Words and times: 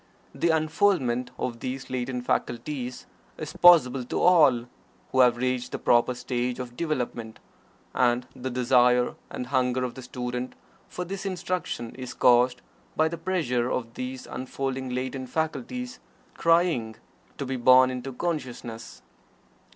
The 0.33 0.49
unfoldment 0.49 1.29
of 1.37 1.59
these 1.59 1.87
latent 1.91 2.25
faculties 2.25 3.05
is 3.37 3.53
possible 3.53 4.03
to 4.05 4.19
all 4.19 4.65
who 5.11 5.19
have 5.19 5.37
reached 5.37 5.73
the 5.73 5.77
proper 5.77 6.15
stage 6.15 6.57
of 6.57 6.75
development, 6.75 7.39
and 7.93 8.25
the 8.35 8.49
desire 8.49 9.13
and 9.29 9.45
hunger 9.45 9.83
of 9.83 9.93
the 9.93 10.01
student 10.01 10.55
for 10.87 11.05
this 11.05 11.23
instruction 11.23 11.93
is 11.93 12.15
caused 12.15 12.63
by 12.95 13.09
the 13.09 13.17
pressure 13.19 13.69
of 13.69 13.93
these 13.93 14.25
unfolding 14.25 14.89
latent 14.89 15.29
faculties, 15.29 15.99
crying 16.33 16.95
to 17.37 17.45
be 17.45 17.55
born 17.55 17.91
into 17.91 18.11
consciousness. 18.11 19.03